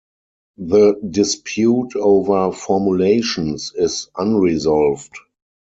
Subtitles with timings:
[0.57, 5.13] The dispute over formulations is unresolved.